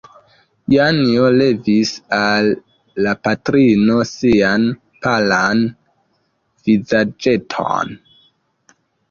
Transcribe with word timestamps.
Janjo 0.73 1.25
levis 1.33 1.91
al 2.19 2.49
la 3.07 3.13
patrino 3.27 3.99
sian 4.13 4.65
palan 5.05 5.63
vizaĝeton. 6.71 7.95